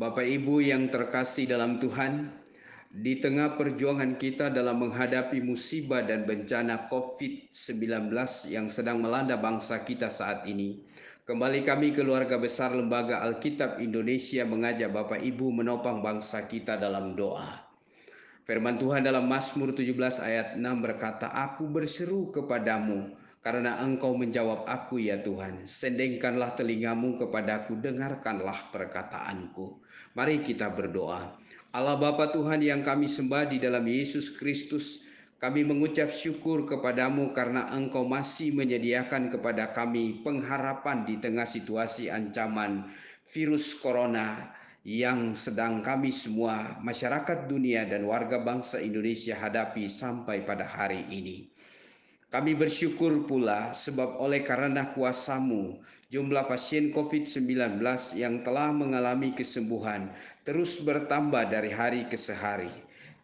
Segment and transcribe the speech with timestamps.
[0.00, 2.32] Bapak Ibu yang terkasih dalam Tuhan,
[2.88, 8.08] di tengah perjuangan kita dalam menghadapi musibah dan bencana COVID-19
[8.48, 10.88] yang sedang melanda bangsa kita saat ini,
[11.28, 17.60] kembali kami keluarga besar Lembaga Alkitab Indonesia mengajak Bapak Ibu menopang bangsa kita dalam doa.
[18.48, 25.00] Firman Tuhan dalam Mazmur 17 ayat 6 berkata, Aku berseru kepadamu, karena engkau menjawab aku
[25.00, 29.80] ya Tuhan, sendengkanlah telingamu kepadaku, dengarkanlah perkataanku.
[30.12, 31.40] Mari kita berdoa.
[31.72, 35.00] Allah Bapa Tuhan yang kami sembah di dalam Yesus Kristus,
[35.40, 42.92] kami mengucap syukur kepadamu karena engkau masih menyediakan kepada kami pengharapan di tengah situasi ancaman
[43.32, 44.52] virus corona
[44.84, 51.48] yang sedang kami semua, masyarakat dunia dan warga bangsa Indonesia hadapi sampai pada hari ini.
[52.30, 55.82] Kami bersyukur pula sebab oleh karena kuasamu
[56.14, 57.82] jumlah pasien COVID-19
[58.14, 60.14] yang telah mengalami kesembuhan
[60.46, 62.70] terus bertambah dari hari ke hari.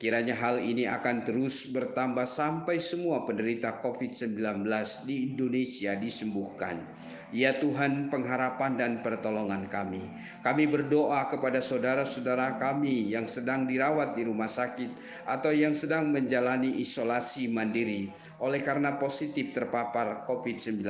[0.03, 4.66] Kiranya hal ini akan terus bertambah sampai semua penderita COVID-19
[5.06, 6.83] di Indonesia disembuhkan.
[7.31, 10.03] Ya Tuhan pengharapan dan pertolongan kami.
[10.42, 14.91] Kami berdoa kepada saudara-saudara kami yang sedang dirawat di rumah sakit
[15.31, 20.84] atau yang sedang menjalani isolasi mandiri oleh karena positif terpapar COVID-19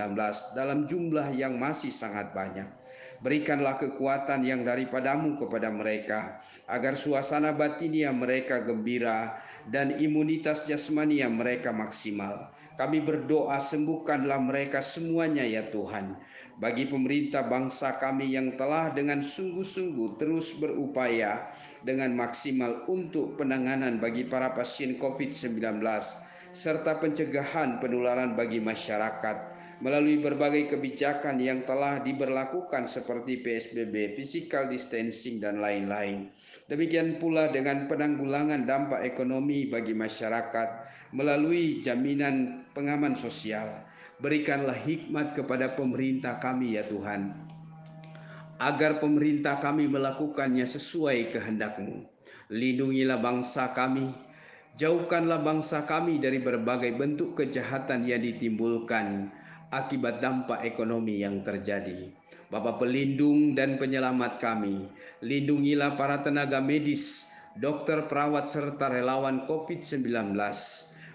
[0.54, 2.66] dalam jumlah yang masih sangat banyak.
[3.16, 11.72] Berikanlah kekuatan yang daripadamu kepada mereka, agar suasana batinia mereka gembira dan imunitas jasmania mereka
[11.72, 12.52] maksimal.
[12.76, 16.12] Kami berdoa sembuhkanlah mereka semuanya ya Tuhan.
[16.60, 24.28] Bagi pemerintah bangsa kami yang telah dengan sungguh-sungguh terus berupaya dengan maksimal untuk penanganan bagi
[24.28, 25.80] para pasien COVID-19
[26.56, 29.52] serta pencegahan penularan bagi masyarakat
[29.84, 36.32] melalui berbagai kebijakan yang telah diberlakukan seperti PSBB, physical distancing, dan lain-lain.
[36.64, 40.68] Demikian pula dengan penanggulangan dampak ekonomi bagi masyarakat
[41.12, 43.84] melalui jaminan pengaman sosial.
[44.16, 47.36] Berikanlah hikmat kepada pemerintah kami ya Tuhan,
[48.56, 52.08] agar pemerintah kami melakukannya sesuai kehendakmu.
[52.48, 54.08] Lindungilah bangsa kami,
[54.76, 59.32] Jauhkanlah bangsa kami dari berbagai bentuk kejahatan yang ditimbulkan
[59.72, 62.12] akibat dampak ekonomi yang terjadi.
[62.52, 64.84] Bapa pelindung dan penyelamat kami,
[65.24, 67.24] lindungilah para tenaga medis,
[67.56, 70.36] dokter, perawat, serta relawan COVID-19.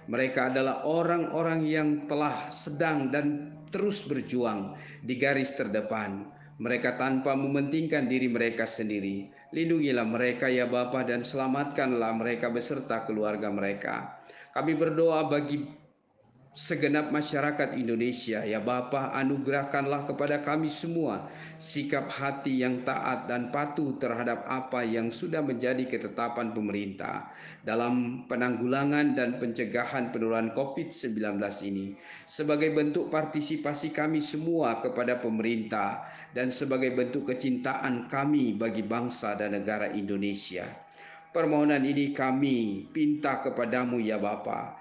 [0.09, 4.73] Mereka adalah orang-orang yang telah sedang dan terus berjuang
[5.05, 6.25] di garis terdepan.
[6.61, 13.51] Mereka tanpa mementingkan diri mereka sendiri, Lindungilah mereka ya Bapa dan selamatkanlah mereka beserta keluarga
[13.51, 14.23] mereka.
[14.55, 15.59] Kami berdoa bagi
[16.51, 18.44] segenap masyarakat Indonesia.
[18.44, 25.07] Ya Bapa, anugerahkanlah kepada kami semua sikap hati yang taat dan patuh terhadap apa yang
[25.16, 27.31] sudah menjadi ketetapan pemerintah
[27.63, 31.40] dalam penanggulangan dan pencegahan penularan COVID-19
[31.72, 31.95] ini.
[32.28, 36.03] Sebagai bentuk partisipasi kami semua kepada pemerintah
[36.35, 40.67] dan sebagai bentuk kecintaan kami bagi bangsa dan negara Indonesia.
[41.31, 44.80] Permohonan ini kami pinta kepadamu ya Bapak